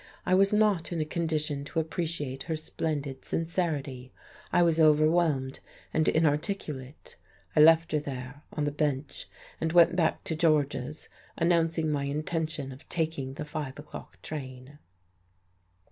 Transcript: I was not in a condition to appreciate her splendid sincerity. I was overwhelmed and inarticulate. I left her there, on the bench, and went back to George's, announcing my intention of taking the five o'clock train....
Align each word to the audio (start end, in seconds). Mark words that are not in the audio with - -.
I 0.25 0.33
was 0.33 0.51
not 0.51 0.91
in 0.91 0.99
a 0.99 1.05
condition 1.05 1.63
to 1.65 1.79
appreciate 1.79 2.41
her 2.49 2.55
splendid 2.55 3.23
sincerity. 3.23 4.11
I 4.51 4.63
was 4.63 4.79
overwhelmed 4.79 5.59
and 5.93 6.07
inarticulate. 6.07 7.17
I 7.55 7.59
left 7.59 7.91
her 7.91 7.99
there, 7.99 8.41
on 8.51 8.63
the 8.63 8.71
bench, 8.71 9.29
and 9.59 9.71
went 9.73 9.95
back 9.95 10.23
to 10.23 10.35
George's, 10.35 11.07
announcing 11.37 11.91
my 11.91 12.05
intention 12.05 12.71
of 12.71 12.89
taking 12.89 13.35
the 13.35 13.45
five 13.45 13.77
o'clock 13.77 14.19
train.... 14.23 14.79